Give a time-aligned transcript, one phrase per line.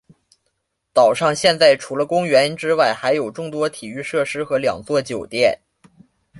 [0.93, 5.59] 岛上现在除了公园之外还有众多体育设施和两座酒店。